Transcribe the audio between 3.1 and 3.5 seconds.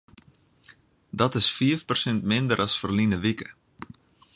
wike.